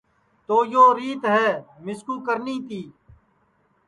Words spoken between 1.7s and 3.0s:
مِسکُو کرنی تی